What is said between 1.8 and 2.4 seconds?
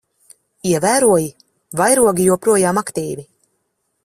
Vairogi